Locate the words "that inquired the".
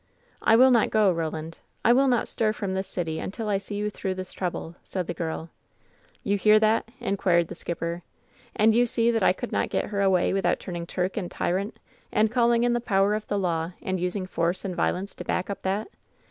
6.59-7.51